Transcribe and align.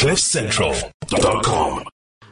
CliffCentral.com. 0.00 1.84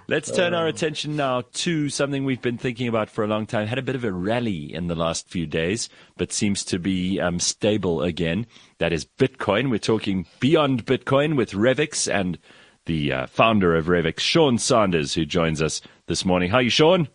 Let's 0.09 0.31
turn 0.31 0.55
our 0.55 0.67
attention 0.67 1.17
now 1.17 1.43
to 1.53 1.91
something 1.91 2.25
we've 2.25 2.41
been 2.41 2.57
thinking 2.57 2.89
about 2.89 3.11
for 3.11 3.23
a 3.23 3.27
long 3.27 3.45
time. 3.45 3.67
Had 3.67 3.77
a 3.77 3.83
bit 3.83 3.95
of 3.95 4.05
a 4.05 4.11
rally 4.11 4.73
in 4.73 4.87
the 4.87 4.95
last 4.95 5.29
few 5.29 5.45
days, 5.45 5.91
but 6.17 6.33
seems 6.33 6.65
to 6.65 6.79
be 6.79 7.21
um, 7.21 7.39
stable 7.39 8.01
again. 8.01 8.47
That 8.79 8.95
is 8.95 9.05
Bitcoin. 9.05 9.69
We're 9.69 9.79
talking 9.81 10.25
beyond 10.41 10.87
Bitcoin 10.87 11.37
with 11.37 11.51
Revix 11.51 12.11
and 12.11 12.39
the 12.87 13.13
uh, 13.13 13.27
founder 13.27 13.77
of 13.77 13.85
Revix, 13.85 14.21
Sean 14.21 14.57
Sanders, 14.57 15.13
who 15.13 15.27
joins 15.27 15.61
us 15.61 15.83
this 16.07 16.25
morning. 16.25 16.49
How 16.49 16.57
are 16.57 16.63
you, 16.63 16.71
Sean? 16.71 17.07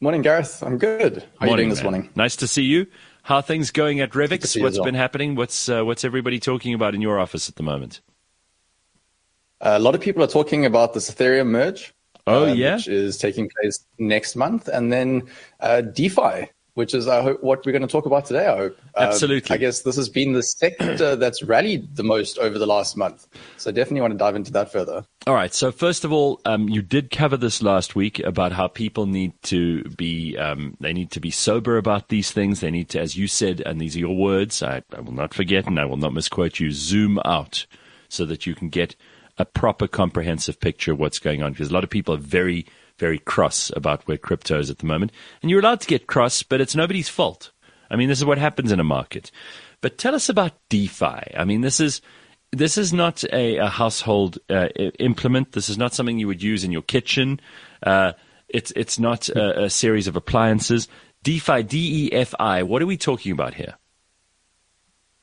Morning, 0.00 0.20
Gareth. 0.20 0.62
I'm 0.62 0.76
good. 0.76 1.24
How 1.40 1.46
morning, 1.46 1.48
are 1.48 1.48
you 1.48 1.56
doing 1.56 1.68
this 1.70 1.78
man. 1.78 1.92
morning? 1.92 2.10
Nice 2.14 2.36
to 2.36 2.46
see 2.46 2.64
you. 2.64 2.88
How 3.22 3.36
are 3.36 3.42
things 3.42 3.70
going 3.70 4.00
at 4.00 4.10
Revix? 4.10 4.48
see 4.48 4.58
you 4.58 4.64
What's 4.64 4.76
well. 4.76 4.84
been 4.84 4.94
happening? 4.94 5.34
What's 5.34 5.66
uh, 5.70 5.82
what's 5.82 6.04
everybody 6.04 6.38
talking 6.38 6.74
about 6.74 6.94
in 6.94 7.00
your 7.00 7.18
office 7.18 7.48
at 7.48 7.56
the 7.56 7.62
moment? 7.62 8.02
A 9.64 9.78
lot 9.78 9.94
of 9.94 10.00
people 10.00 10.22
are 10.22 10.28
talking 10.28 10.64
about 10.66 10.94
this 10.94 11.10
Ethereum 11.10 11.48
merge. 11.48 11.94
Oh, 12.26 12.44
uh, 12.44 12.52
yeah? 12.52 12.76
which 12.76 12.88
is 12.88 13.18
taking 13.18 13.50
place 13.60 13.84
next 13.98 14.34
month, 14.36 14.68
and 14.68 14.90
then 14.90 15.28
uh, 15.60 15.82
DeFi, 15.82 16.48
which 16.72 16.94
is 16.94 17.06
I 17.06 17.22
hope 17.22 17.42
what 17.42 17.66
we're 17.66 17.72
going 17.72 17.82
to 17.82 17.88
talk 17.88 18.06
about 18.06 18.24
today. 18.24 18.46
I 18.46 18.56
hope. 18.56 18.78
Uh, 18.96 19.00
Absolutely. 19.00 19.54
I 19.54 19.58
guess 19.58 19.82
this 19.82 19.96
has 19.96 20.08
been 20.08 20.32
the 20.32 20.42
sector 20.42 21.16
that's 21.16 21.42
rallied 21.42 21.96
the 21.96 22.02
most 22.02 22.38
over 22.38 22.58
the 22.58 22.66
last 22.66 22.96
month. 22.96 23.26
So 23.58 23.70
definitely 23.70 24.00
want 24.00 24.12
to 24.12 24.18
dive 24.18 24.36
into 24.36 24.52
that 24.52 24.72
further. 24.72 25.04
All 25.26 25.34
right. 25.34 25.52
So 25.52 25.70
first 25.70 26.04
of 26.04 26.12
all, 26.12 26.40
um, 26.46 26.68
you 26.68 26.80
did 26.80 27.10
cover 27.10 27.36
this 27.36 27.62
last 27.62 27.94
week 27.94 28.20
about 28.20 28.52
how 28.52 28.68
people 28.68 29.04
need 29.04 29.34
to 29.44 29.84
be 29.84 30.36
um, 30.38 30.76
they 30.80 30.94
need 30.94 31.10
to 31.12 31.20
be 31.20 31.30
sober 31.30 31.76
about 31.76 32.08
these 32.08 32.30
things. 32.30 32.60
They 32.60 32.70
need 32.70 32.88
to, 32.90 33.00
as 33.00 33.16
you 33.16 33.28
said, 33.28 33.60
and 33.60 33.80
these 33.80 33.96
are 33.96 34.00
your 34.00 34.16
words. 34.16 34.62
I, 34.62 34.82
I 34.96 35.00
will 35.00 35.12
not 35.12 35.34
forget, 35.34 35.66
and 35.66 35.78
I 35.78 35.84
will 35.84 35.98
not 35.98 36.14
misquote 36.14 36.58
you. 36.58 36.72
Zoom 36.72 37.18
out 37.24 37.66
so 38.08 38.24
that 38.24 38.46
you 38.46 38.54
can 38.54 38.70
get 38.70 38.96
a 39.38 39.44
proper, 39.44 39.86
comprehensive 39.86 40.60
picture 40.60 40.92
of 40.92 40.98
what's 40.98 41.18
going 41.18 41.42
on. 41.42 41.52
Because 41.52 41.70
a 41.70 41.74
lot 41.74 41.84
of 41.84 41.90
people 41.90 42.14
are 42.14 42.18
very, 42.18 42.66
very 42.98 43.18
cross 43.18 43.70
about 43.74 44.06
where 44.06 44.16
crypto 44.16 44.58
is 44.58 44.70
at 44.70 44.78
the 44.78 44.86
moment, 44.86 45.12
and 45.42 45.50
you're 45.50 45.60
allowed 45.60 45.80
to 45.80 45.88
get 45.88 46.06
cross, 46.06 46.42
but 46.42 46.60
it's 46.60 46.76
nobody's 46.76 47.08
fault. 47.08 47.50
I 47.90 47.96
mean, 47.96 48.08
this 48.08 48.18
is 48.18 48.24
what 48.24 48.38
happens 48.38 48.72
in 48.72 48.80
a 48.80 48.84
market. 48.84 49.30
But 49.80 49.98
tell 49.98 50.14
us 50.14 50.28
about 50.28 50.52
DeFi. 50.70 51.36
I 51.36 51.44
mean, 51.44 51.60
this 51.60 51.78
is 51.78 52.00
this 52.52 52.78
is 52.78 52.92
not 52.92 53.24
a, 53.32 53.56
a 53.56 53.68
household 53.68 54.38
uh, 54.48 54.68
implement. 54.98 55.52
This 55.52 55.68
is 55.68 55.76
not 55.76 55.92
something 55.92 56.18
you 56.18 56.28
would 56.28 56.42
use 56.42 56.64
in 56.64 56.72
your 56.72 56.82
kitchen. 56.82 57.40
Uh, 57.82 58.12
it's 58.48 58.72
it's 58.76 58.98
not 58.98 59.28
a, 59.28 59.64
a 59.64 59.70
series 59.70 60.06
of 60.06 60.16
appliances. 60.16 60.88
DeFi, 61.22 61.62
D 61.64 62.06
E 62.06 62.12
F 62.12 62.34
I. 62.38 62.62
What 62.62 62.80
are 62.80 62.86
we 62.86 62.96
talking 62.96 63.32
about 63.32 63.54
here? 63.54 63.74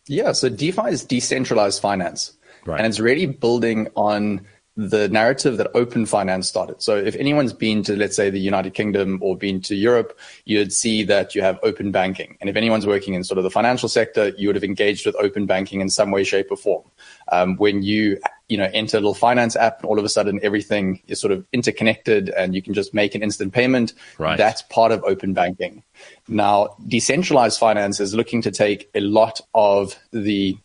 Yeah, 0.07 0.33
so 0.33 0.49
DeFi 0.49 0.89
is 0.89 1.05
decentralized 1.05 1.81
finance. 1.81 2.33
Right. 2.65 2.77
And 2.77 2.87
it's 2.87 2.99
really 2.99 3.25
building 3.25 3.87
on 3.95 4.41
the 4.77 5.09
narrative 5.09 5.57
that 5.57 5.69
open 5.75 6.05
finance 6.05 6.47
started. 6.47 6.81
So 6.81 6.95
if 6.95 7.15
anyone's 7.17 7.51
been 7.51 7.83
to, 7.83 7.95
let's 7.95 8.15
say, 8.15 8.29
the 8.29 8.39
United 8.39 8.73
Kingdom 8.73 9.19
or 9.21 9.35
been 9.35 9.61
to 9.63 9.75
Europe, 9.75 10.17
you'd 10.45 10.71
see 10.71 11.03
that 11.03 11.35
you 11.35 11.41
have 11.41 11.59
open 11.61 11.91
banking. 11.91 12.37
And 12.39 12.49
if 12.49 12.55
anyone's 12.55 12.87
working 12.87 13.13
in 13.13 13.25
sort 13.25 13.37
of 13.37 13.43
the 13.43 13.49
financial 13.49 13.89
sector, 13.89 14.29
you 14.37 14.47
would 14.47 14.55
have 14.55 14.63
engaged 14.63 15.05
with 15.05 15.15
open 15.17 15.45
banking 15.45 15.81
in 15.81 15.89
some 15.89 16.09
way, 16.09 16.23
shape, 16.23 16.47
or 16.51 16.55
form. 16.57 16.85
Um, 17.33 17.57
when 17.57 17.83
you, 17.83 18.17
you 18.47 18.57
know, 18.57 18.69
enter 18.73 18.95
a 18.95 19.01
little 19.01 19.13
finance 19.13 19.57
app 19.57 19.81
and 19.81 19.89
all 19.89 19.99
of 19.99 20.05
a 20.05 20.09
sudden 20.09 20.39
everything 20.41 21.01
is 21.07 21.19
sort 21.19 21.33
of 21.33 21.45
interconnected 21.51 22.29
and 22.29 22.55
you 22.55 22.61
can 22.61 22.73
just 22.73 22.93
make 22.93 23.13
an 23.13 23.21
instant 23.23 23.53
payment, 23.53 23.93
Right. 24.17 24.37
that's 24.37 24.61
part 24.61 24.93
of 24.93 25.03
open 25.03 25.33
banking. 25.33 25.83
Now, 26.29 26.77
decentralized 26.87 27.59
finance 27.59 27.99
is 27.99 28.15
looking 28.15 28.41
to 28.43 28.51
take 28.51 28.89
a 28.95 29.01
lot 29.01 29.41
of 29.53 29.97
the 30.11 30.57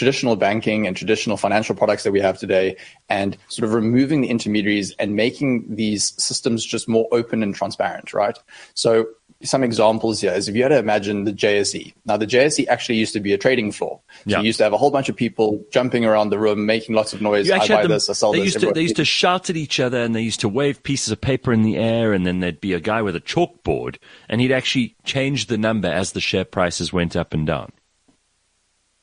traditional 0.00 0.34
banking 0.34 0.86
and 0.86 0.96
traditional 0.96 1.36
financial 1.36 1.74
products 1.74 2.04
that 2.04 2.12
we 2.12 2.20
have 2.20 2.38
today 2.38 2.74
and 3.10 3.36
sort 3.48 3.64
of 3.68 3.74
removing 3.74 4.22
the 4.22 4.28
intermediaries 4.28 4.94
and 4.98 5.14
making 5.14 5.66
these 5.68 6.14
systems 6.16 6.64
just 6.64 6.88
more 6.88 7.06
open 7.12 7.42
and 7.42 7.54
transparent, 7.54 8.14
right? 8.14 8.38
So 8.72 9.06
some 9.42 9.62
examples 9.62 10.22
here 10.22 10.32
is 10.32 10.48
if 10.48 10.56
you 10.56 10.62
had 10.62 10.70
to 10.70 10.78
imagine 10.78 11.24
the 11.24 11.32
JSE. 11.34 11.92
Now 12.06 12.16
the 12.16 12.26
JSE 12.26 12.66
actually 12.68 12.96
used 12.96 13.12
to 13.12 13.20
be 13.20 13.34
a 13.34 13.38
trading 13.38 13.72
floor. 13.72 14.00
So 14.24 14.30
Yeah. 14.30 14.38
you 14.40 14.46
used 14.46 14.56
to 14.56 14.64
have 14.64 14.72
a 14.72 14.78
whole 14.78 14.90
bunch 14.90 15.10
of 15.10 15.16
people 15.16 15.62
jumping 15.70 16.06
around 16.06 16.30
the 16.30 16.38
room, 16.38 16.64
making 16.64 16.94
lots 16.94 17.12
of 17.12 17.20
noise. 17.20 17.50
I 17.50 17.58
buy 17.68 17.82
them, 17.82 17.90
this, 17.90 18.08
I 18.08 18.14
sell 18.14 18.32
they 18.32 18.38
this. 18.38 18.54
used 18.54 18.60
to 18.60 18.72
they 18.72 18.82
used 18.82 18.96
to 18.96 19.04
shout 19.04 19.50
at 19.50 19.56
each 19.56 19.78
other 19.80 19.98
and 20.02 20.14
they 20.14 20.22
used 20.22 20.40
to 20.40 20.48
wave 20.48 20.82
pieces 20.82 21.12
of 21.12 21.20
paper 21.20 21.52
in 21.52 21.62
the 21.62 21.76
air 21.76 22.14
and 22.14 22.26
then 22.26 22.40
there'd 22.40 22.60
be 22.60 22.72
a 22.72 22.80
guy 22.80 23.02
with 23.02 23.14
a 23.16 23.20
chalkboard 23.20 23.96
and 24.30 24.40
he'd 24.40 24.52
actually 24.52 24.96
change 25.04 25.46
the 25.46 25.58
number 25.58 25.88
as 25.88 26.12
the 26.12 26.20
share 26.22 26.46
prices 26.46 26.90
went 26.90 27.14
up 27.16 27.34
and 27.34 27.46
down. 27.46 27.70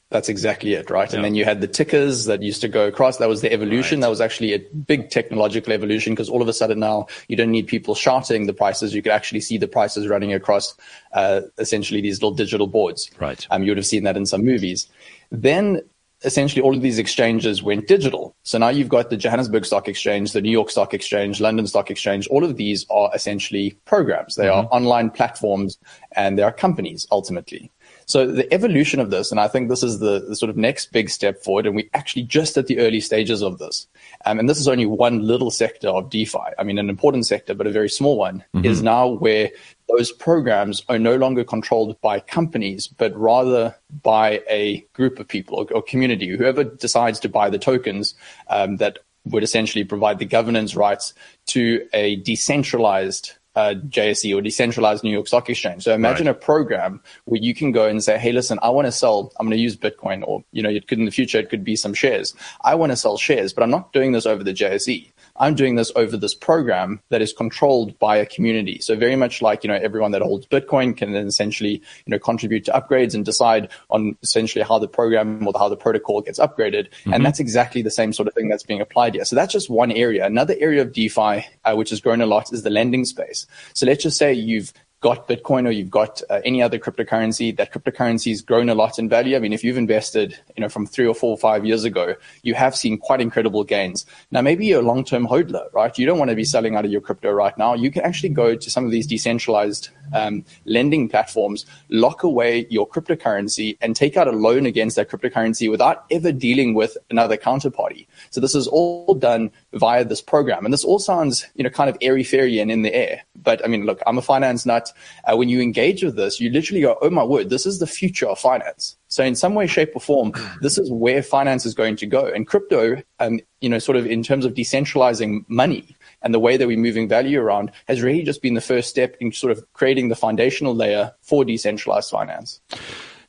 That's 0.10 0.30
exactly 0.30 0.74
it, 0.74 0.90
right? 0.90 1.10
Yeah. 1.10 1.18
And 1.18 1.26
then 1.26 1.36
you 1.36 1.44
had 1.44 1.60
the 1.60 1.68
tickers 1.68 2.26
that 2.26 2.42
used 2.42 2.62
to 2.62 2.70
go 2.70 2.88
across. 2.88 3.18
That 3.18 3.28
was 3.28 3.42
the 3.42 3.52
evolution. 3.52 4.00
That 4.00 4.10
was 4.10 4.22
actually 4.22 4.54
a 4.54 4.60
big 4.60 5.10
technological 5.10 5.74
evolution 5.74 6.14
because 6.14 6.30
all 6.30 6.42
of 6.42 6.48
a 6.48 6.54
sudden 6.54 6.80
now 6.80 7.08
you 7.28 7.36
don't 7.36 7.52
need 7.52 7.68
people 7.68 7.94
shouting 7.94 8.48
the 8.48 8.54
prices. 8.54 8.96
You 8.96 9.02
could 9.02 9.12
actually 9.12 9.42
see 9.42 9.58
the 9.58 9.68
prices 9.68 10.08
running 10.08 10.32
across 10.34 10.76
uh, 11.12 11.42
essentially 11.58 12.00
these 12.00 12.22
little 12.22 12.32
digital 12.32 12.68
boards. 12.68 13.12
Right. 13.20 13.46
Um, 13.52 13.64
you 13.64 13.72
would 13.72 13.78
have 13.78 13.86
seen 13.86 14.04
that 14.04 14.16
in 14.16 14.26
some 14.26 14.46
movies. 14.46 14.88
Then 15.30 15.82
essentially 16.24 16.62
all 16.62 16.76
of 16.76 16.82
these 16.82 16.98
exchanges 16.98 17.62
went 17.62 17.88
digital. 17.88 18.36
So 18.44 18.58
now 18.58 18.70
you've 18.70 18.90
got 18.90 19.10
the 19.10 19.18
Johannesburg 19.18 19.66
Stock 19.66 19.88
Exchange, 19.88 20.32
the 20.32 20.42
New 20.42 20.52
York 20.52 20.70
Stock 20.70 20.94
Exchange, 20.94 21.40
London 21.42 21.68
Stock 21.68 21.92
Exchange. 21.92 22.28
All 22.28 22.44
of 22.44 22.58
these 22.58 22.86
are 22.90 23.12
essentially 23.14 23.78
programs. 23.86 24.36
They 24.36 24.48
are 24.48 24.68
online 24.72 25.12
platforms 25.12 25.78
and 26.14 26.38
they 26.38 26.44
are 26.44 26.52
companies 26.52 27.06
ultimately. 27.12 27.72
So 28.08 28.26
the 28.26 28.52
evolution 28.54 29.02
of 29.02 29.12
this, 29.12 29.32
and 29.32 29.40
I 29.40 29.50
think 29.50 29.68
this 29.68 29.84
is 29.84 30.00
the, 30.00 30.26
the 30.28 30.36
sort 30.36 30.50
of 30.50 30.56
next 30.56 30.94
big 30.94 31.10
step 31.10 31.44
forward, 31.44 31.66
and 31.66 31.76
we're 31.76 31.90
actually 31.94 32.24
just 32.24 32.58
at 32.58 32.68
the 32.68 32.80
early 32.80 33.02
stages 33.02 33.44
of 33.44 33.60
this. 33.60 33.86
Um, 34.26 34.40
and 34.40 34.50
this 34.50 34.60
is 34.60 34.68
only 34.68 34.86
one 34.86 35.28
little 35.28 35.52
sector 35.52 35.90
of 35.90 36.10
DeFi. 36.10 36.40
I 36.58 36.64
mean, 36.64 36.80
an 36.80 36.90
important 36.90 37.26
sector, 37.26 37.54
but 37.54 37.68
a 37.68 37.72
very 37.72 37.90
small 37.90 38.18
one, 38.18 38.46
is 38.64 38.82
now 38.82 39.08
where 39.08 39.52
those 39.90 40.14
programs 40.14 40.84
are 40.88 40.98
no 40.98 41.18
longer 41.18 41.44
controlled 41.44 42.00
by 42.00 42.22
companies, 42.22 42.88
but 42.88 43.14
rather 43.16 43.76
by 44.04 44.42
a 44.50 44.86
group 44.94 45.20
of 45.20 45.28
people 45.28 45.58
or, 45.58 45.74
or 45.74 45.82
community. 45.82 46.30
Whoever 46.30 46.64
decides 46.64 47.20
to 47.22 47.30
buy 47.30 47.50
the 47.50 47.60
tokens 47.60 48.16
um, 48.50 48.78
that 48.78 49.00
would 49.26 49.44
essentially 49.44 49.84
provide 49.84 50.20
the 50.20 50.26
governance 50.26 50.76
rights 50.76 51.14
to 51.48 51.88
a 51.94 52.16
decentralized 52.18 53.34
uh, 53.58 53.74
JSE 53.90 54.38
or 54.38 54.42
decentralized 54.42 55.04
New 55.04 55.10
York 55.10 55.28
Stock 55.28 55.50
Exchange. 55.50 55.84
So 55.84 55.94
imagine 55.94 56.28
Right. 56.28 56.36
a 56.36 56.40
program 56.40 57.02
where 57.26 57.42
you 57.42 57.56
can 57.56 57.72
go 57.72 57.88
and 57.88 58.04
say, 58.04 58.18
"Hey, 58.20 58.32
listen, 58.32 58.60
I 58.62 58.70
want 58.70 58.86
to 58.86 58.92
sell. 58.92 59.32
I'm 59.40 59.48
going 59.48 59.58
to 59.58 59.62
use 59.62 59.76
Bitcoin, 59.76 60.24
or 60.28 60.44
you 60.52 60.62
know, 60.62 60.70
it 60.70 60.88
could 60.88 61.00
in 61.00 61.06
the 61.06 61.12
future 61.12 61.40
it 61.40 61.50
could 61.50 61.64
be 61.64 61.76
some 61.76 61.94
shares. 61.96 62.36
I 62.64 62.76
want 62.76 62.92
to 62.92 62.96
sell 62.96 63.18
shares, 63.18 63.54
but 63.54 63.64
I'm 63.64 63.72
not 63.72 63.92
doing 63.94 64.12
this 64.12 64.26
over 64.28 64.44
the 64.44 64.54
JSE. 64.54 65.12
I'm 65.40 65.56
doing 65.56 65.76
this 65.76 65.92
over 65.96 66.18
this 66.18 66.34
program 66.34 67.00
that 67.10 67.22
is 67.22 67.34
controlled 67.34 67.98
by 68.00 68.18
a 68.18 68.26
community. 68.26 68.80
So 68.80 68.96
very 68.96 69.16
much 69.16 69.42
like 69.42 69.64
you 69.64 69.68
know, 69.70 69.76
everyone 69.76 70.12
that 70.12 70.22
holds 70.22 70.48
Bitcoin 70.48 70.96
can 70.96 71.14
then 71.14 71.28
essentially 71.28 71.82
you 72.06 72.12
know 72.12 72.20
contribute 72.20 72.66
to 72.66 72.72
upgrades 72.72 73.14
and 73.14 73.24
decide 73.26 73.70
on 73.90 74.18
essentially 74.22 74.64
how 74.64 74.80
the 74.80 74.88
program 74.88 75.48
or 75.48 75.54
how 75.58 75.70
the 75.70 75.78
protocol 75.78 76.22
gets 76.22 76.40
upgraded. 76.40 76.90
And 77.06 77.26
that's 77.26 77.40
exactly 77.40 77.82
the 77.82 77.92
same 77.92 78.14
sort 78.14 78.28
of 78.28 78.34
thing 78.34 78.50
that's 78.50 78.64
being 78.64 78.82
applied 78.82 79.16
here. 79.16 79.26
So 79.26 79.36
that's 79.36 79.54
just 79.54 79.70
one 79.70 79.92
area. 79.92 80.26
Another 80.26 80.56
area 80.60 80.82
of 80.82 80.92
DeFi, 80.94 81.46
uh, 81.66 81.76
which 81.76 81.90
has 81.90 82.02
grown 82.02 82.22
a 82.22 82.26
lot, 82.26 82.52
is 82.54 82.64
the 82.64 82.70
lending 82.70 83.06
space. 83.06 83.46
So 83.74 83.86
let's 83.86 84.04
just 84.04 84.18
say 84.18 84.34
you've 84.34 84.74
got 85.00 85.28
Bitcoin 85.28 85.68
or 85.68 85.72
you've 85.72 85.92
got 85.92 86.22
uh, 86.30 86.42
any 86.44 86.62
other 86.62 86.80
cryptocurrency, 86.80 87.56
that 87.58 87.72
cryptocurrency 87.72 88.32
has 88.32 88.42
grown 88.42 88.68
a 88.70 88.76
lot 88.76 88.98
in 88.98 89.08
value. 89.08 89.36
I 89.36 89.40
mean, 89.40 89.54
if 89.54 89.64
you've 89.64 89.78
invested, 89.78 90.38
you 90.56 90.62
know, 90.62 90.70
from 90.70 90.88
three 90.88 91.06
or 91.06 91.14
four 91.14 91.32
or 91.32 91.38
five 91.38 91.66
years 91.66 91.84
ago, 91.84 92.16
you 92.42 92.56
have 92.56 92.76
seen 92.76 92.98
quite 92.98 93.22
incredible 93.22 93.64
gains. 93.64 94.06
Now, 94.32 94.42
maybe 94.42 94.66
you're 94.66 94.82
a 94.82 94.86
long-term 94.86 95.28
hodler, 95.28 95.72
right? 95.72 95.96
You 95.98 96.06
don't 96.08 96.18
want 96.18 96.30
to 96.30 96.36
be 96.36 96.44
selling 96.44 96.76
out 96.76 96.86
of 96.86 96.92
your 96.92 97.02
crypto 97.02 97.32
right 97.32 97.56
now. 97.58 97.76
You 97.76 97.92
can 97.92 98.04
actually 98.04 98.30
go 98.30 98.56
to 98.56 98.70
some 98.72 98.86
of 98.86 98.92
these 98.92 99.06
decentralized 99.06 99.90
um, 100.14 100.46
lending 100.66 101.10
platforms, 101.10 101.66
lock 101.90 102.24
away 102.24 102.66
your 102.70 102.88
cryptocurrency 102.88 103.78
and 103.82 103.96
take 103.96 104.18
out 104.18 104.28
a 104.28 104.32
loan 104.32 104.66
against 104.66 104.96
that 104.96 105.10
cryptocurrency 105.10 105.70
without 105.70 106.06
ever 106.10 106.32
dealing 106.32 106.74
with 106.74 106.98
another 107.10 107.38
counterparty. 107.38 108.08
So 108.32 108.42
this 108.42 108.56
is 108.56 108.68
all 108.68 109.14
done 109.14 109.52
via 109.74 110.06
this 110.06 110.22
program. 110.22 110.66
And 110.66 110.74
this 110.74 110.84
all 110.84 111.00
sounds, 111.00 111.46
you 111.56 111.64
know, 111.64 111.70
kind 111.70 111.90
of 111.90 111.98
airy 112.02 112.24
fairy 112.24 112.60
and 112.60 112.72
in 112.72 112.82
the 112.82 112.96
air. 112.96 113.22
But 113.42 113.64
I 113.64 113.68
mean, 113.68 113.86
look, 113.86 114.02
I'm 114.08 114.18
a 114.18 114.22
finance 114.22 114.66
nut. 114.66 114.92
Uh, 115.26 115.38
when 115.38 115.50
you 115.50 115.62
engage 115.62 116.04
with 116.04 116.16
this, 116.16 116.40
you 116.40 116.50
literally 116.50 116.82
go, 116.82 116.98
oh 117.02 117.10
my 117.10 117.24
word, 117.24 117.50
this 117.50 117.66
is 117.66 117.80
the 117.80 117.88
future 117.88 118.28
of 118.28 118.40
finance. 118.40 118.98
So 119.08 119.24
in 119.24 119.36
some 119.36 119.54
way, 119.54 119.68
shape 119.68 119.92
or 119.96 120.02
form, 120.02 120.34
this 120.62 120.78
is 120.78 120.92
where 120.92 121.24
finance 121.24 121.66
is 121.66 121.74
going 121.74 121.96
to 121.98 122.06
go. 122.06 122.26
And 122.26 122.46
crypto, 122.48 123.02
um, 123.20 123.40
you 123.62 123.70
know, 123.70 123.80
sort 123.80 123.98
of 123.98 124.06
in 124.06 124.24
terms 124.24 124.46
of 124.46 124.54
decentralizing 124.54 125.46
money 125.48 125.96
and 126.22 126.34
the 126.34 126.40
way 126.40 126.58
that 126.58 126.68
we're 126.68 126.78
moving 126.78 127.08
value 127.08 127.40
around 127.40 127.72
has 127.88 128.02
really 128.02 128.24
just 128.24 128.42
been 128.42 128.54
the 128.54 128.62
first 128.62 128.90
step 128.90 129.16
in 129.20 129.32
sort 129.32 129.52
of 129.52 129.66
creating 129.74 130.10
the 130.10 130.16
foundational 130.16 130.76
layer 130.76 131.14
for 131.22 131.46
decentralized 131.46 132.10
finance. 132.10 132.60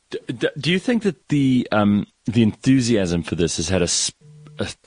D- 0.09 0.49
do 0.57 0.71
you 0.71 0.79
think 0.79 1.03
that 1.03 1.27
the 1.29 1.67
um, 1.71 2.07
the 2.25 2.41
enthusiasm 2.41 3.21
for 3.21 3.35
this 3.35 3.57
has 3.57 3.69
had 3.69 3.83
a 3.83 3.87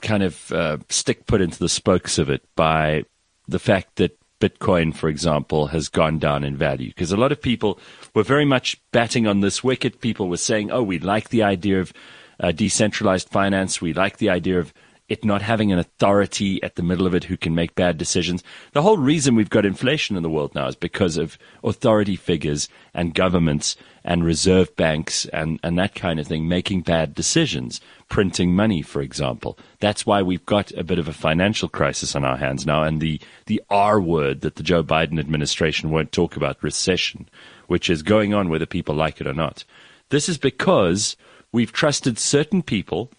kind 0.01 0.23
of 0.23 0.51
uh, 0.51 0.77
stick 0.89 1.25
put 1.25 1.41
into 1.41 1.59
the 1.59 1.69
spokes 1.69 2.17
of 2.17 2.29
it 2.29 2.43
by 2.55 3.03
the 3.47 3.59
fact 3.59 3.95
that 3.95 4.17
Bitcoin, 4.43 4.93
for 4.93 5.07
example, 5.07 5.67
has 5.67 5.87
gone 5.87 6.19
down 6.19 6.43
in 6.43 6.57
value? 6.57 6.89
Because 6.89 7.13
a 7.13 7.17
lot 7.17 7.31
of 7.31 7.41
people 7.41 7.79
were 8.13 8.23
very 8.23 8.43
much 8.43 8.77
batting 8.91 9.25
on 9.25 9.39
this 9.39 9.63
wicket. 9.63 10.01
People 10.01 10.27
were 10.27 10.35
saying, 10.35 10.69
"Oh, 10.69 10.83
we 10.83 10.99
like 10.99 11.29
the 11.29 11.43
idea 11.43 11.79
of 11.79 11.93
uh, 12.41 12.51
decentralized 12.51 13.29
finance. 13.29 13.81
We 13.81 13.93
like 13.93 14.17
the 14.17 14.29
idea 14.29 14.59
of 14.59 14.73
it 15.13 15.23
not 15.23 15.43
having 15.43 15.71
an 15.71 15.77
authority 15.77 16.61
at 16.63 16.75
the 16.75 16.81
middle 16.83 17.05
of 17.05 17.13
it 17.13 17.25
who 17.25 17.37
can 17.37 17.53
make 17.53 17.75
bad 17.75 17.97
decisions. 17.99 18.43
The 18.71 18.81
whole 18.81 18.97
reason 18.97 19.35
we've 19.35 19.49
got 19.49 19.65
inflation 19.65 20.17
in 20.17 20.23
the 20.23 20.29
world 20.29 20.55
now 20.55 20.67
is 20.67 20.75
because 20.75 21.17
of 21.17 21.37
authority 21.63 22.15
figures 22.15 22.67
and 22.95 23.13
governments 23.13 23.75
and 24.03 24.25
reserve 24.25 24.75
banks 24.75 25.25
and, 25.25 25.59
and 25.61 25.77
that 25.77 25.93
kind 25.93 26.19
of 26.19 26.25
thing 26.27 26.47
making 26.47 26.81
bad 26.81 27.13
decisions, 27.13 27.79
printing 28.09 28.55
money, 28.55 28.81
for 28.81 29.01
example. 29.01 29.57
That's 29.79 30.05
why 30.05 30.23
we've 30.23 30.45
got 30.45 30.71
a 30.71 30.83
bit 30.83 30.97
of 30.97 31.07
a 31.07 31.13
financial 31.13 31.69
crisis 31.69 32.15
on 32.15 32.25
our 32.25 32.37
hands 32.37 32.65
now. 32.65 32.83
And 32.83 32.99
the, 32.99 33.21
the 33.45 33.61
R 33.69 34.01
word 34.01 34.41
that 34.41 34.55
the 34.55 34.63
Joe 34.63 34.83
Biden 34.83 35.19
administration 35.19 35.91
won't 35.91 36.11
talk 36.11 36.35
about, 36.35 36.63
recession, 36.63 37.29
which 37.67 37.87
is 37.87 38.01
going 38.01 38.33
on 38.33 38.49
whether 38.49 38.65
people 38.65 38.95
like 38.95 39.21
it 39.21 39.27
or 39.27 39.33
not. 39.33 39.63
This 40.09 40.27
is 40.27 40.39
because 40.39 41.15
we've 41.51 41.71
trusted 41.71 42.17
certain 42.17 42.63
people 42.63 43.11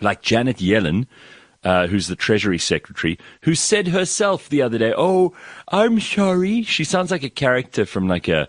like 0.00 0.22
Janet 0.22 0.58
Yellen, 0.58 1.06
uh, 1.64 1.86
who's 1.88 2.06
the 2.06 2.16
Treasury 2.16 2.58
Secretary, 2.58 3.18
who 3.42 3.54
said 3.54 3.88
herself 3.88 4.48
the 4.48 4.62
other 4.62 4.78
day, 4.78 4.94
"Oh, 4.96 5.34
I'm 5.68 6.00
sorry." 6.00 6.62
She 6.62 6.84
sounds 6.84 7.10
like 7.10 7.24
a 7.24 7.30
character 7.30 7.84
from 7.84 8.06
like 8.06 8.28
a 8.28 8.48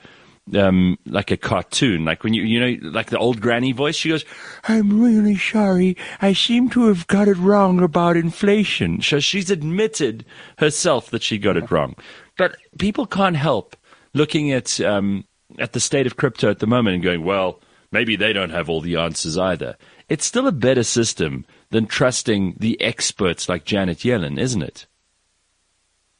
um, 0.55 0.97
like 1.05 1.31
a 1.31 1.37
cartoon, 1.37 2.05
like 2.05 2.23
when 2.23 2.33
you 2.33 2.43
you 2.43 2.59
know 2.59 2.89
like 2.89 3.09
the 3.09 3.17
old 3.17 3.41
granny 3.41 3.71
voice. 3.71 3.95
She 3.95 4.09
goes, 4.09 4.25
"I'm 4.67 5.01
really 5.01 5.35
sorry. 5.35 5.97
I 6.21 6.33
seem 6.33 6.69
to 6.69 6.87
have 6.87 7.07
got 7.07 7.27
it 7.27 7.37
wrong 7.37 7.81
about 7.81 8.17
inflation." 8.17 9.01
So 9.01 9.19
she's 9.19 9.49
admitted 9.49 10.25
herself 10.59 11.09
that 11.09 11.23
she 11.23 11.37
got 11.37 11.57
it 11.57 11.71
wrong, 11.71 11.95
but 12.37 12.55
people 12.77 13.05
can't 13.05 13.37
help 13.37 13.75
looking 14.13 14.51
at 14.51 14.79
um, 14.81 15.25
at 15.57 15.73
the 15.73 15.79
state 15.79 16.07
of 16.07 16.17
crypto 16.17 16.49
at 16.49 16.59
the 16.59 16.67
moment 16.67 16.95
and 16.95 17.03
going, 17.03 17.23
"Well." 17.23 17.61
Maybe 17.89 18.17
they 18.17 18.33
don't 18.33 18.49
have 18.49 18.69
all 18.69 18.81
the 18.81 18.97
answers 18.97 19.37
either 19.37 19.77
it's 20.09 20.25
still 20.25 20.47
a 20.47 20.51
better 20.51 20.83
system 20.83 21.45
than 21.69 21.85
trusting 21.85 22.55
the 22.59 22.79
experts 22.81 23.49
like 23.49 23.65
Janet 23.65 23.99
Yellen, 23.99 24.39
isn't 24.39 24.61
it? 24.61 24.85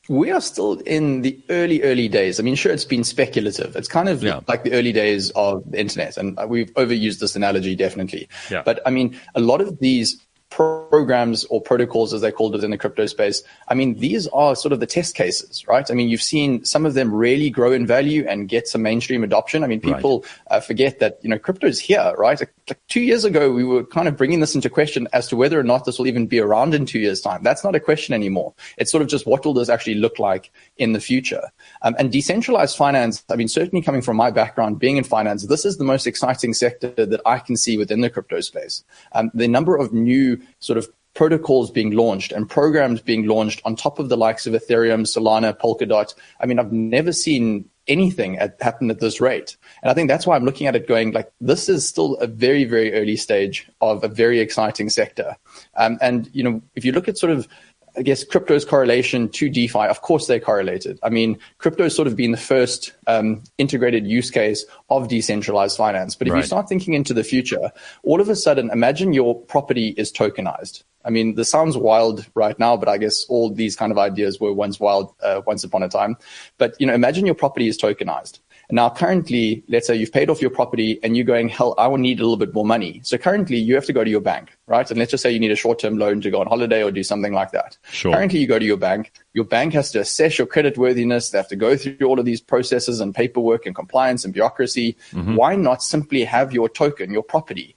We 0.09 0.31
are 0.31 0.39
still 0.39 0.79
in 0.79 1.21
the 1.21 1.37
early, 1.49 1.83
early 1.83 2.07
days. 2.07 2.39
I 2.39 2.43
mean, 2.43 2.55
sure, 2.55 2.71
it's 2.71 2.85
been 2.85 3.03
speculative. 3.03 3.75
It's 3.75 3.89
kind 3.89 4.07
of 4.07 4.23
yeah. 4.23 4.39
like 4.47 4.63
the 4.63 4.71
early 4.71 4.93
days 4.93 5.31
of 5.31 5.69
the 5.69 5.79
internet. 5.79 6.15
And 6.15 6.39
we've 6.47 6.73
overused 6.75 7.19
this 7.19 7.35
analogy, 7.35 7.75
definitely. 7.75 8.29
Yeah. 8.49 8.61
But 8.63 8.79
I 8.85 8.89
mean, 8.89 9.19
a 9.35 9.41
lot 9.41 9.59
of 9.59 9.79
these 9.79 10.25
programs 10.49 11.43
or 11.45 11.61
protocols, 11.61 12.13
as 12.13 12.21
they're 12.21 12.31
called 12.31 12.55
it 12.55 12.63
in 12.63 12.71
the 12.71 12.77
crypto 12.77 13.05
space, 13.05 13.43
I 13.67 13.73
mean, 13.73 13.99
these 13.99 14.27
are 14.27 14.55
sort 14.55 14.71
of 14.71 14.79
the 14.79 14.85
test 14.85 15.15
cases, 15.15 15.67
right? 15.67 15.89
I 15.89 15.93
mean, 15.93 16.09
you've 16.09 16.21
seen 16.21 16.63
some 16.63 16.85
of 16.85 16.93
them 16.93 17.13
really 17.13 17.49
grow 17.49 17.71
in 17.71 17.85
value 17.85 18.25
and 18.27 18.47
get 18.47 18.67
some 18.67 18.81
mainstream 18.81 19.23
adoption. 19.23 19.63
I 19.63 19.67
mean, 19.67 19.81
people 19.81 20.21
right. 20.21 20.57
uh, 20.57 20.59
forget 20.61 20.99
that, 20.99 21.19
you 21.21 21.29
know, 21.29 21.37
crypto 21.37 21.67
is 21.67 21.79
here, 21.79 22.13
right? 22.17 22.39
Like, 22.39 22.53
like, 22.69 22.79
two 22.87 23.01
years 23.01 23.25
ago, 23.25 23.51
we 23.51 23.63
were 23.63 23.83
kind 23.83 24.07
of 24.07 24.15
bringing 24.15 24.39
this 24.39 24.55
into 24.55 24.69
question 24.69 25.07
as 25.13 25.27
to 25.27 25.35
whether 25.35 25.59
or 25.59 25.63
not 25.63 25.85
this 25.85 25.99
will 25.99 26.07
even 26.07 26.27
be 26.27 26.39
around 26.39 26.73
in 26.73 26.85
two 26.85 26.99
years' 26.99 27.21
time. 27.21 27.43
That's 27.43 27.63
not 27.63 27.75
a 27.75 27.79
question 27.79 28.13
anymore. 28.13 28.53
It's 28.77 28.91
sort 28.91 29.01
of 29.01 29.07
just 29.07 29.25
what 29.25 29.45
will 29.45 29.53
this 29.53 29.69
actually 29.69 29.95
look 29.95 30.19
like 30.19 30.51
in 30.77 30.93
the 30.93 30.99
future? 30.99 31.43
Um, 31.81 31.95
and 31.99 32.11
decentralized 32.11 32.77
finance, 32.77 33.23
I 33.29 33.35
mean, 33.35 33.47
certainly 33.47 33.81
coming 33.81 34.01
from 34.01 34.17
my 34.17 34.31
background, 34.31 34.79
being 34.79 34.97
in 34.97 35.03
finance, 35.03 35.45
this 35.45 35.65
is 35.65 35.77
the 35.77 35.83
most 35.83 36.07
exciting 36.07 36.53
sector 36.53 36.89
that 37.05 37.21
I 37.25 37.39
can 37.39 37.57
see 37.57 37.77
within 37.77 38.01
the 38.01 38.09
crypto 38.09 38.39
space. 38.41 38.83
Um, 39.11 39.31
the 39.33 39.47
number 39.47 39.75
of 39.75 39.93
new 39.93 40.36
sort 40.59 40.77
of 40.77 40.87
protocols 41.13 41.71
being 41.71 41.91
launched 41.91 42.31
and 42.31 42.47
programs 42.47 43.01
being 43.01 43.25
launched 43.25 43.61
on 43.65 43.75
top 43.75 43.97
of 43.97 44.07
the 44.07 44.17
likes 44.17 44.45
of 44.45 44.53
Ethereum, 44.53 45.01
Solana, 45.01 45.57
Polkadot. 45.57 46.13
I 46.39 46.45
mean, 46.45 46.59
I've 46.59 46.71
never 46.71 47.11
seen 47.11 47.67
anything 47.87 48.37
at, 48.37 48.61
happen 48.61 48.91
at 48.91 48.99
this 48.99 49.19
rate. 49.19 49.57
And 49.81 49.89
I 49.89 49.93
think 49.93 50.09
that's 50.09 50.27
why 50.27 50.35
I'm 50.35 50.45
looking 50.45 50.67
at 50.67 50.75
it 50.75 50.87
going 50.87 51.11
like, 51.13 51.31
this 51.41 51.69
is 51.69 51.87
still 51.87 52.15
a 52.17 52.27
very, 52.27 52.65
very 52.65 52.93
early 52.93 53.15
stage 53.15 53.67
of 53.81 54.03
a 54.03 54.07
very 54.07 54.39
exciting 54.39 54.89
sector. 54.89 55.35
Um, 55.75 55.97
and, 56.01 56.29
you 56.33 56.43
know, 56.43 56.61
if 56.75 56.85
you 56.85 56.91
look 56.91 57.07
at 57.07 57.17
sort 57.17 57.31
of 57.31 57.47
I 57.97 58.03
guess 58.03 58.23
crypto's 58.23 58.63
correlation 58.63 59.27
to 59.29 59.49
DeFi, 59.49 59.87
of 59.87 60.01
course 60.01 60.27
they're 60.27 60.39
correlated. 60.39 60.99
I 61.01 61.09
mean, 61.09 61.39
crypto 61.57 61.83
has 61.83 61.95
sort 61.95 62.07
of 62.07 62.15
been 62.15 62.31
the 62.31 62.37
first 62.37 62.93
um, 63.07 63.43
integrated 63.57 64.05
use 64.05 64.29
case 64.29 64.65
of 64.89 65.07
decentralized 65.07 65.77
finance. 65.77 66.15
But 66.15 66.27
if 66.27 66.33
right. 66.33 66.39
you 66.39 66.45
start 66.45 66.69
thinking 66.69 66.93
into 66.93 67.13
the 67.13 67.23
future, 67.23 67.71
all 68.03 68.21
of 68.21 68.29
a 68.29 68.35
sudden, 68.35 68.69
imagine 68.71 69.13
your 69.13 69.35
property 69.41 69.95
is 69.97 70.11
tokenized. 70.11 70.83
I 71.05 71.09
mean, 71.09 71.35
this 71.35 71.49
sounds 71.49 71.77
wild 71.77 72.25
right 72.35 72.57
now, 72.59 72.75
but 72.75 72.89
I 72.89 72.97
guess 72.97 73.25
all 73.29 73.49
these 73.49 73.75
kind 73.75 73.91
of 73.91 73.97
ideas 73.97 74.39
were 74.39 74.53
once 74.53 74.79
wild 74.79 75.13
uh, 75.23 75.41
once 75.47 75.63
upon 75.63 75.81
a 75.81 75.89
time. 75.89 76.17
But 76.57 76.75
you 76.79 76.85
know, 76.85 76.93
imagine 76.93 77.25
your 77.25 77.35
property 77.35 77.67
is 77.67 77.77
tokenized. 77.77 78.39
Now, 78.69 78.89
currently, 78.89 79.63
let's 79.69 79.87
say 79.87 79.95
you've 79.95 80.11
paid 80.11 80.29
off 80.29 80.41
your 80.41 80.49
property 80.49 80.99
and 81.01 81.15
you're 81.15 81.25
going, 81.25 81.47
hell, 81.47 81.73
I 81.77 81.87
will 81.87 81.97
need 81.97 82.19
a 82.19 82.23
little 82.23 82.35
bit 82.35 82.53
more 82.53 82.65
money. 82.65 82.99
So 83.03 83.17
currently 83.17 83.55
you 83.55 83.75
have 83.75 83.85
to 83.85 83.93
go 83.93 84.03
to 84.03 84.09
your 84.09 84.19
bank, 84.19 84.57
right? 84.67 84.89
And 84.89 84.99
let's 84.99 85.11
just 85.11 85.23
say 85.23 85.31
you 85.31 85.39
need 85.39 85.51
a 85.51 85.55
short-term 85.55 85.97
loan 85.97 86.19
to 86.21 86.29
go 86.29 86.41
on 86.41 86.47
holiday 86.47 86.83
or 86.83 86.91
do 86.91 87.01
something 87.01 87.31
like 87.31 87.51
that. 87.51 87.77
Sure. 87.91 88.13
Currently 88.13 88.39
you 88.39 88.47
go 88.47 88.59
to 88.59 88.65
your 88.65 88.75
bank. 88.75 89.13
Your 89.31 89.45
bank 89.45 89.73
has 89.73 89.91
to 89.91 90.01
assess 90.01 90.37
your 90.37 90.47
credit 90.47 90.77
worthiness. 90.77 91.29
They 91.29 91.37
have 91.37 91.47
to 91.47 91.55
go 91.55 91.77
through 91.77 92.05
all 92.05 92.19
of 92.19 92.25
these 92.25 92.41
processes 92.41 92.99
and 92.99 93.15
paperwork 93.15 93.65
and 93.65 93.73
compliance 93.73 94.25
and 94.25 94.33
bureaucracy. 94.33 94.97
Mm-hmm. 95.11 95.35
Why 95.35 95.55
not 95.55 95.81
simply 95.81 96.25
have 96.25 96.51
your 96.51 96.67
token, 96.67 97.11
your 97.11 97.23
property, 97.23 97.73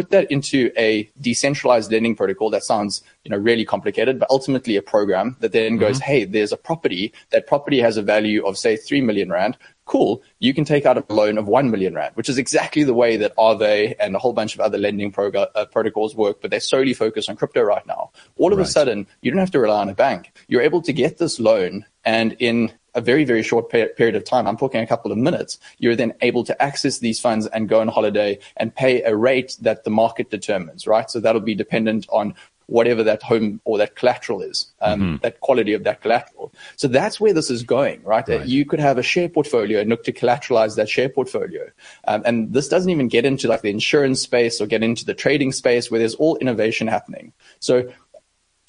put 0.00 0.10
that 0.10 0.30
into 0.30 0.70
a 0.78 1.10
decentralized 1.20 1.92
lending 1.92 2.16
protocol 2.16 2.48
that 2.50 2.64
sounds 2.64 3.02
you 3.24 3.30
know 3.30 3.36
really 3.36 3.64
complicated 3.64 4.18
but 4.18 4.30
ultimately 4.30 4.76
a 4.76 4.82
program 4.82 5.36
that 5.40 5.52
then 5.52 5.72
mm-hmm. 5.72 5.80
goes 5.80 5.98
hey 6.00 6.24
there's 6.24 6.52
a 6.52 6.56
property 6.56 7.12
that 7.30 7.46
property 7.46 7.80
has 7.80 7.96
a 7.98 8.02
value 8.02 8.40
of 8.46 8.56
say 8.56 8.76
3 8.76 9.02
million 9.02 9.30
rand 9.30 9.58
cool, 9.90 10.22
you 10.38 10.54
can 10.54 10.64
take 10.64 10.86
out 10.86 10.96
a 10.96 11.12
loan 11.12 11.36
of 11.36 11.48
1 11.48 11.68
million 11.68 11.96
Rand, 11.96 12.14
which 12.14 12.28
is 12.28 12.38
exactly 12.38 12.84
the 12.84 12.94
way 12.94 13.16
that 13.16 13.34
Aave 13.36 13.96
and 13.98 14.14
a 14.14 14.20
whole 14.20 14.32
bunch 14.32 14.54
of 14.54 14.60
other 14.60 14.78
lending 14.78 15.10
prog- 15.10 15.34
uh, 15.34 15.64
protocols 15.72 16.14
work, 16.14 16.40
but 16.40 16.52
they're 16.52 16.60
solely 16.60 16.94
focused 16.94 17.28
on 17.28 17.34
crypto 17.34 17.62
right 17.62 17.84
now. 17.88 18.12
All 18.36 18.52
of 18.52 18.58
right. 18.58 18.68
a 18.68 18.70
sudden, 18.70 19.08
you 19.20 19.32
don't 19.32 19.40
have 19.40 19.50
to 19.50 19.58
rely 19.58 19.80
on 19.80 19.88
a 19.88 19.94
bank. 19.94 20.30
You're 20.46 20.62
able 20.62 20.80
to 20.82 20.92
get 20.92 21.18
this 21.18 21.40
loan 21.40 21.84
and 22.04 22.36
in 22.38 22.72
a 22.94 23.00
very, 23.00 23.24
very 23.24 23.42
short 23.42 23.70
period 23.70 24.16
of 24.16 24.24
time, 24.24 24.46
I'm 24.46 24.56
talking 24.56 24.80
a 24.80 24.86
couple 24.86 25.12
of 25.12 25.18
minutes, 25.18 25.58
you're 25.78 25.96
then 25.96 26.14
able 26.22 26.44
to 26.44 26.62
access 26.62 26.98
these 26.98 27.20
funds 27.20 27.46
and 27.46 27.68
go 27.68 27.80
on 27.80 27.88
holiday 27.88 28.38
and 28.56 28.74
pay 28.74 29.02
a 29.02 29.14
rate 29.14 29.56
that 29.60 29.84
the 29.84 29.90
market 29.90 30.30
determines, 30.30 30.86
right? 30.86 31.10
So 31.10 31.20
that'll 31.20 31.40
be 31.40 31.54
dependent 31.54 32.06
on 32.10 32.34
whatever 32.70 33.02
that 33.02 33.20
home 33.22 33.60
or 33.64 33.78
that 33.78 33.96
collateral 33.96 34.40
is, 34.40 34.66
um, 34.80 35.00
mm-hmm. 35.00 35.16
that 35.22 35.40
quality 35.40 35.72
of 35.72 35.82
that 35.82 36.00
collateral. 36.00 36.52
So 36.76 36.86
that's 36.86 37.20
where 37.20 37.34
this 37.34 37.50
is 37.50 37.64
going, 37.64 38.02
right? 38.04 38.26
right? 38.28 38.46
You 38.46 38.64
could 38.64 38.78
have 38.78 38.96
a 38.96 39.02
share 39.02 39.28
portfolio 39.28 39.80
and 39.80 39.90
look 39.90 40.04
to 40.04 40.12
collateralize 40.12 40.76
that 40.76 40.88
share 40.88 41.08
portfolio. 41.08 41.68
Um, 42.06 42.22
and 42.24 42.52
this 42.52 42.68
doesn't 42.68 42.90
even 42.90 43.08
get 43.08 43.24
into 43.24 43.48
like 43.48 43.62
the 43.62 43.70
insurance 43.70 44.20
space 44.20 44.60
or 44.60 44.66
get 44.66 44.84
into 44.84 45.04
the 45.04 45.14
trading 45.14 45.50
space 45.50 45.90
where 45.90 45.98
there's 45.98 46.14
all 46.14 46.36
innovation 46.36 46.86
happening. 46.86 47.32
So 47.58 47.90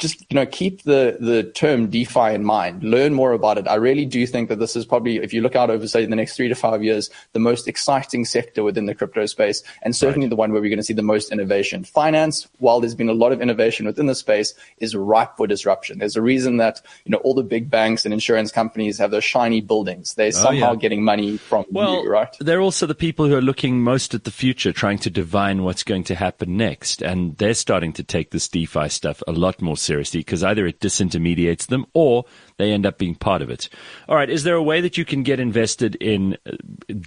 just 0.01 0.19
you 0.29 0.35
know 0.35 0.45
keep 0.45 0.81
the 0.83 1.17
the 1.19 1.43
term 1.43 1.89
DeFi 1.89 2.33
in 2.33 2.43
mind. 2.43 2.83
Learn 2.83 3.13
more 3.13 3.31
about 3.33 3.57
it. 3.57 3.67
I 3.67 3.75
really 3.75 4.05
do 4.05 4.25
think 4.25 4.49
that 4.49 4.57
this 4.59 4.75
is 4.75 4.83
probably, 4.83 5.17
if 5.17 5.31
you 5.31 5.41
look 5.41 5.55
out 5.55 5.69
over 5.69 5.87
say 5.87 6.05
the 6.05 6.15
next 6.15 6.35
three 6.35 6.49
to 6.49 6.55
five 6.55 6.83
years, 6.83 7.09
the 7.33 7.39
most 7.39 7.67
exciting 7.67 8.25
sector 8.25 8.63
within 8.63 8.87
the 8.87 8.95
crypto 8.95 9.27
space, 9.27 9.63
and 9.83 9.95
certainly 9.95 10.25
right. 10.25 10.31
the 10.31 10.35
one 10.35 10.51
where 10.51 10.61
we're 10.61 10.69
going 10.69 10.77
to 10.77 10.83
see 10.83 10.93
the 10.93 11.03
most 11.03 11.31
innovation. 11.31 11.83
Finance, 11.83 12.47
while 12.57 12.81
there's 12.81 12.95
been 12.95 13.09
a 13.09 13.13
lot 13.13 13.31
of 13.31 13.41
innovation 13.41 13.85
within 13.85 14.07
the 14.07 14.15
space, 14.15 14.53
is 14.79 14.95
ripe 14.95 15.37
for 15.37 15.45
disruption. 15.45 15.99
There's 15.99 16.15
a 16.15 16.21
reason 16.21 16.57
that 16.57 16.81
you 17.05 17.11
know 17.11 17.19
all 17.19 17.35
the 17.35 17.43
big 17.43 17.69
banks 17.69 18.03
and 18.03 18.13
insurance 18.13 18.51
companies 18.51 18.97
have 18.97 19.11
those 19.11 19.23
shiny 19.23 19.61
buildings. 19.61 20.15
They're 20.15 20.27
oh, 20.27 20.31
somehow 20.31 20.71
yeah. 20.71 20.75
getting 20.75 21.03
money 21.03 21.37
from 21.37 21.65
well, 21.69 22.03
you, 22.03 22.09
right? 22.09 22.35
They're 22.39 22.61
also 22.61 22.87
the 22.87 22.95
people 22.95 23.27
who 23.27 23.35
are 23.35 23.41
looking 23.41 23.81
most 23.81 24.15
at 24.15 24.23
the 24.23 24.31
future, 24.31 24.73
trying 24.73 24.97
to 24.99 25.11
divine 25.11 25.61
what's 25.63 25.83
going 25.83 26.05
to 26.05 26.15
happen 26.15 26.57
next, 26.57 27.03
and 27.03 27.37
they're 27.37 27.53
starting 27.53 27.93
to 27.93 28.03
take 28.03 28.31
this 28.31 28.47
DeFi 28.47 28.89
stuff 28.89 29.21
a 29.27 29.31
lot 29.31 29.61
more 29.61 29.77
seriously 29.77 29.90
because 29.99 30.43
either 30.43 30.65
it 30.65 30.79
disintermediates 30.79 31.67
them 31.67 31.85
or 31.93 32.25
they 32.57 32.71
end 32.71 32.85
up 32.85 32.97
being 32.97 33.15
part 33.15 33.41
of 33.41 33.49
it. 33.49 33.69
All 34.07 34.15
right. 34.15 34.29
Is 34.29 34.43
there 34.43 34.55
a 34.55 34.63
way 34.63 34.81
that 34.81 34.97
you 34.97 35.05
can 35.05 35.23
get 35.23 35.39
invested 35.39 35.95
in 35.95 36.37
uh, 36.45 36.51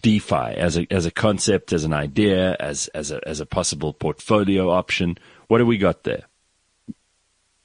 DeFi 0.03 0.35
as 0.35 0.77
a, 0.77 0.87
as 0.91 1.07
a 1.07 1.11
concept, 1.11 1.73
as 1.73 1.85
an 1.85 1.93
idea, 1.93 2.57
as, 2.61 2.89
as 2.89 3.11
a, 3.11 3.27
as 3.27 3.41
a 3.41 3.47
possible 3.47 3.93
portfolio 3.93 4.71
option? 4.71 5.19
What 5.49 5.59
do 5.59 5.67
we 5.67 5.79
got 5.79 6.05
there? 6.05 6.25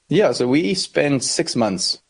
Yeah. 0.08 0.32
So 0.32 0.48
we 0.48 0.74
spent 0.74 1.24
six 1.24 1.54
months 1.54 2.00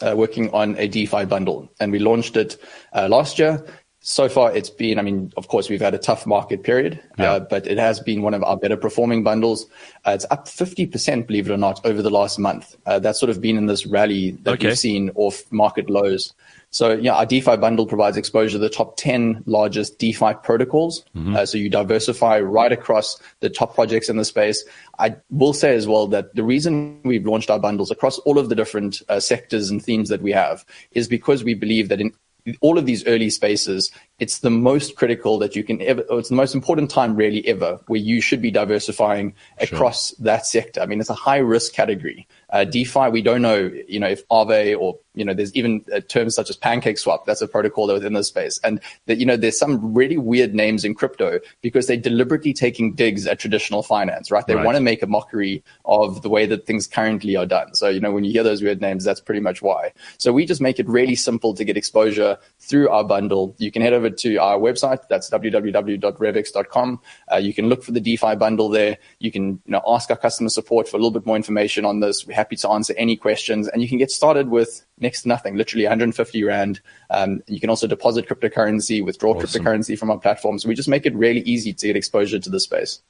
uh, 0.00 0.14
working 0.16 0.50
on 0.50 0.76
a 0.78 0.88
DeFi 0.88 1.26
bundle 1.26 1.70
and 1.78 1.92
we 1.92 1.98
launched 1.98 2.36
it 2.36 2.56
uh, 2.92 3.08
last 3.08 3.38
year 3.38 3.64
so 4.02 4.30
far 4.30 4.54
it's 4.56 4.70
been, 4.70 4.98
I 4.98 5.02
mean, 5.02 5.30
of 5.36 5.48
course, 5.48 5.68
we've 5.68 5.80
had 5.80 5.94
a 5.94 5.98
tough 5.98 6.26
market 6.26 6.62
period, 6.62 6.98
yeah. 7.18 7.32
uh, 7.32 7.40
but 7.40 7.66
it 7.66 7.76
has 7.76 8.00
been 8.00 8.22
one 8.22 8.32
of 8.32 8.42
our 8.42 8.56
better 8.56 8.76
performing 8.76 9.22
bundles. 9.22 9.66
Uh, 10.06 10.12
it's 10.12 10.24
up 10.30 10.46
50%, 10.46 11.26
believe 11.26 11.50
it 11.50 11.52
or 11.52 11.58
not, 11.58 11.84
over 11.84 12.00
the 12.00 12.10
last 12.10 12.38
month. 12.38 12.76
Uh, 12.86 12.98
that's 12.98 13.20
sort 13.20 13.28
of 13.28 13.42
been 13.42 13.58
in 13.58 13.66
this 13.66 13.86
rally 13.86 14.32
that 14.42 14.52
okay. 14.52 14.68
we've 14.68 14.78
seen 14.78 15.10
off 15.16 15.42
market 15.52 15.90
lows. 15.90 16.32
So, 16.70 16.92
yeah, 16.92 17.14
our 17.14 17.26
DeFi 17.26 17.56
bundle 17.58 17.84
provides 17.84 18.16
exposure 18.16 18.52
to 18.52 18.58
the 18.58 18.70
top 18.70 18.96
10 18.96 19.42
largest 19.44 19.98
DeFi 19.98 20.34
protocols. 20.42 21.04
Mm-hmm. 21.14 21.36
Uh, 21.36 21.44
so 21.44 21.58
you 21.58 21.68
diversify 21.68 22.40
right 22.40 22.72
across 22.72 23.20
the 23.40 23.50
top 23.50 23.74
projects 23.74 24.08
in 24.08 24.16
the 24.16 24.24
space. 24.24 24.64
I 24.98 25.16
will 25.30 25.52
say 25.52 25.74
as 25.74 25.86
well 25.86 26.06
that 26.06 26.34
the 26.34 26.44
reason 26.44 27.00
we've 27.02 27.26
launched 27.26 27.50
our 27.50 27.58
bundles 27.58 27.90
across 27.90 28.18
all 28.20 28.38
of 28.38 28.48
the 28.48 28.54
different 28.54 29.02
uh, 29.08 29.20
sectors 29.20 29.68
and 29.68 29.82
themes 29.84 30.08
that 30.08 30.22
we 30.22 30.32
have 30.32 30.64
is 30.92 31.06
because 31.08 31.44
we 31.44 31.54
believe 31.54 31.88
that 31.88 32.00
in 32.00 32.14
all 32.60 32.78
of 32.78 32.86
these 32.86 33.06
early 33.06 33.30
spaces, 33.30 33.90
it's 34.18 34.40
the 34.40 34.50
most 34.50 34.96
critical 34.96 35.38
that 35.38 35.56
you 35.56 35.64
can 35.64 35.80
ever, 35.82 36.04
it's 36.10 36.28
the 36.28 36.34
most 36.34 36.54
important 36.54 36.90
time 36.90 37.16
really 37.16 37.46
ever 37.46 37.80
where 37.86 38.00
you 38.00 38.20
should 38.20 38.42
be 38.42 38.50
diversifying 38.50 39.34
across 39.58 40.08
sure. 40.08 40.24
that 40.24 40.46
sector. 40.46 40.80
I 40.80 40.86
mean, 40.86 41.00
it's 41.00 41.10
a 41.10 41.14
high 41.14 41.38
risk 41.38 41.72
category. 41.72 42.26
Uh, 42.50 42.64
DeFi, 42.64 43.08
we 43.10 43.22
don't 43.22 43.42
know, 43.42 43.70
you 43.88 44.00
know, 44.00 44.08
if 44.08 44.26
Aave 44.28 44.78
or, 44.78 44.98
you 45.14 45.24
know, 45.24 45.34
there's 45.34 45.54
even 45.54 45.84
uh, 45.94 46.00
terms 46.00 46.34
such 46.34 46.50
as 46.50 46.56
Pancake 46.56 46.98
Swap. 46.98 47.26
That's 47.26 47.42
a 47.42 47.48
protocol 47.48 47.86
that 47.86 47.94
within 47.94 48.12
this 48.12 48.28
space. 48.28 48.60
And 48.62 48.80
that, 49.06 49.18
you 49.18 49.26
know, 49.26 49.36
there's 49.36 49.58
some 49.58 49.92
really 49.92 50.16
weird 50.16 50.54
names 50.54 50.84
in 50.84 50.94
crypto 50.94 51.40
because 51.62 51.86
they're 51.86 51.96
deliberately 51.96 52.52
taking 52.52 52.94
digs 52.94 53.26
at 53.26 53.38
traditional 53.38 53.82
finance, 53.82 54.30
right? 54.30 54.46
They 54.46 54.54
right. 54.54 54.64
want 54.64 54.76
to 54.76 54.82
make 54.82 55.02
a 55.02 55.06
mockery 55.06 55.62
of 55.84 56.22
the 56.22 56.28
way 56.28 56.46
that 56.46 56.66
things 56.66 56.86
currently 56.86 57.36
are 57.36 57.46
done. 57.46 57.74
So, 57.74 57.88
you 57.88 58.00
know, 58.00 58.12
when 58.12 58.24
you 58.24 58.32
hear 58.32 58.42
those 58.42 58.62
weird 58.62 58.80
names, 58.80 59.04
that's 59.04 59.20
pretty 59.20 59.40
much 59.40 59.62
why. 59.62 59.92
So 60.18 60.32
we 60.32 60.46
just 60.46 60.60
make 60.60 60.78
it 60.78 60.88
really 60.88 61.16
simple 61.16 61.54
to 61.54 61.64
get 61.64 61.76
exposure 61.76 62.38
through 62.58 62.88
our 62.88 63.04
bundle. 63.04 63.54
You 63.58 63.70
can 63.70 63.82
head 63.82 63.92
over 63.92 64.10
to 64.10 64.36
our 64.36 64.58
website. 64.58 65.08
That's 65.08 65.28
www.revix.com. 65.30 67.00
Uh, 67.32 67.36
you 67.36 67.54
can 67.54 67.68
look 67.68 67.82
for 67.82 67.92
the 67.92 68.00
DeFi 68.00 68.36
bundle 68.36 68.68
there. 68.68 68.98
You 69.18 69.32
can, 69.32 69.60
you 69.66 69.72
know, 69.72 69.82
ask 69.86 70.10
our 70.10 70.16
customer 70.16 70.48
support 70.48 70.88
for 70.88 70.96
a 70.96 71.00
little 71.00 71.10
bit 71.10 71.26
more 71.26 71.36
information 71.36 71.84
on 71.84 72.00
this. 72.00 72.26
We 72.26 72.34
happy 72.40 72.56
to 72.56 72.70
answer 72.70 72.94
any 72.96 73.16
questions. 73.16 73.68
And 73.68 73.82
you 73.82 73.88
can 73.88 73.98
get 73.98 74.10
started 74.10 74.48
with 74.48 74.84
next 74.98 75.22
to 75.22 75.28
nothing, 75.28 75.56
literally 75.56 75.84
150 75.84 76.42
Rand. 76.44 76.80
Um, 77.10 77.42
you 77.46 77.60
can 77.60 77.68
also 77.68 77.86
deposit 77.86 78.26
cryptocurrency, 78.28 79.04
withdraw 79.04 79.34
awesome. 79.34 79.62
cryptocurrency 79.62 79.98
from 79.98 80.10
our 80.10 80.18
platform. 80.18 80.58
So 80.58 80.68
we 80.68 80.74
just 80.74 80.88
make 80.88 81.04
it 81.04 81.14
really 81.14 81.40
easy 81.40 81.72
to 81.74 81.86
get 81.86 81.96
exposure 81.96 82.38
to 82.38 82.50
the 82.50 82.60
space. 82.60 83.02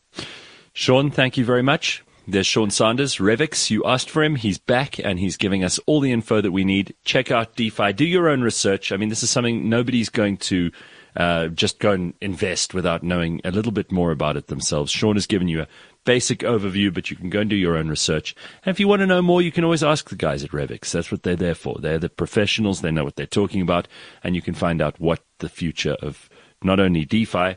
Sean, 0.73 1.11
thank 1.11 1.37
you 1.37 1.45
very 1.45 1.63
much. 1.63 2.03
There's 2.27 2.47
Sean 2.47 2.71
Sanders, 2.71 3.17
Revix. 3.17 3.71
You 3.71 3.85
asked 3.85 4.11
for 4.11 4.23
him. 4.23 4.37
He's 4.37 4.59
back 4.59 4.99
and 4.99 5.19
he's 5.19 5.37
giving 5.37 5.65
us 5.65 5.79
all 5.87 6.01
the 6.01 6.13
info 6.13 6.41
that 6.41 6.53
we 6.53 6.65
need. 6.65 6.95
Check 7.05 7.31
out 7.31 7.57
DeFi. 7.57 7.93
Do 7.93 8.05
your 8.05 8.29
own 8.29 8.43
research. 8.43 8.93
I 8.93 8.97
mean, 8.97 9.09
this 9.09 9.23
is 9.23 9.31
something 9.31 9.69
nobody's 9.69 10.09
going 10.11 10.37
to 10.39 10.71
uh, 11.17 11.49
just 11.49 11.79
go 11.79 11.93
and 11.93 12.15
invest 12.21 12.75
without 12.75 13.03
knowing 13.03 13.41
a 13.45 13.51
little 13.51 13.73
bit 13.73 13.91
more 13.91 14.11
about 14.11 14.37
it 14.37 14.47
themselves. 14.47 14.93
Sean 14.93 15.17
has 15.17 15.27
given 15.27 15.49
you 15.49 15.63
a 15.63 15.69
basic 16.05 16.41
overview, 16.41 16.93
but 16.93 17.11
you 17.11 17.17
can 17.17 17.31
go 17.31 17.41
and 17.41 17.51
do 17.51 17.57
your 17.57 17.77
own 17.77 17.89
research. 17.89 18.35
And 18.65 18.73
if 18.73 18.81
you 18.81 18.89
want 18.89 19.01
to 19.01 19.07
know 19.07 19.23
more, 19.23 19.43
you 19.43 19.53
can 19.53 19.65
always 19.65 19.85
ask 19.85 20.09
the 20.09 20.17
guys 20.17 20.45
at 20.45 20.51
Revix. 20.51 20.93
That's 20.93 21.11
what 21.11 21.23
they're 21.23 21.37
there 21.37 21.55
for. 21.55 21.77
They're 21.79 21.99
the 21.99 22.09
professionals. 22.09 22.81
They 22.81 22.91
know 22.91 23.05
what 23.05 23.17
they're 23.17 23.27
talking 23.27 23.63
about, 23.63 23.89
and 24.23 24.35
you 24.35 24.43
can 24.43 24.55
find 24.55 24.81
out 24.81 25.01
what 25.01 25.21
the 25.39 25.49
future 25.49 25.97
of 26.01 26.29
not 26.63 26.81
only 26.81 27.05
DeFi, 27.05 27.57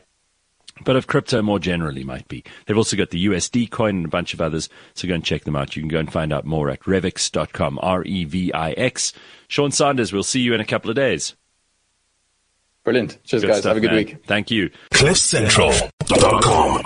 but 0.82 0.96
of 0.96 1.06
crypto 1.06 1.40
more 1.42 1.58
generally 1.58 2.04
might 2.04 2.26
be. 2.26 2.42
They've 2.66 2.76
also 2.76 2.96
got 2.96 3.10
the 3.10 3.26
USD 3.26 3.70
coin 3.70 3.96
and 3.96 4.04
a 4.06 4.08
bunch 4.08 4.34
of 4.34 4.40
others. 4.40 4.68
So 4.94 5.06
go 5.06 5.14
and 5.14 5.24
check 5.24 5.44
them 5.44 5.56
out. 5.56 5.76
You 5.76 5.82
can 5.82 5.88
go 5.88 6.00
and 6.00 6.12
find 6.12 6.32
out 6.32 6.44
more 6.44 6.70
at 6.70 6.80
revix.com, 6.80 7.78
R-E-V-I-X. 7.80 9.12
Sean 9.46 9.70
Sanders, 9.70 10.12
we'll 10.12 10.24
see 10.24 10.40
you 10.40 10.54
in 10.54 10.60
a 10.60 10.66
couple 10.66 10.90
of 10.90 10.96
days. 10.96 11.34
Brilliant. 12.84 13.18
Cheers, 13.24 13.42
good 13.42 13.48
guys. 13.48 13.58
Stuff, 13.60 13.70
Have 13.70 13.76
a 13.78 13.80
good 13.80 13.90
man. 13.90 13.96
week. 13.96 14.16
Thank 14.26 14.50
you. 14.50 14.70
CliffCentral.com 14.92 16.82